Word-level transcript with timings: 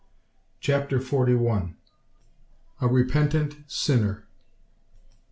CHAPTER 0.61 0.99
FORTY 0.99 1.35
ONE. 1.35 1.75
A 2.81 2.87
REPENTANT 2.87 3.57
SINNER. 3.67 4.25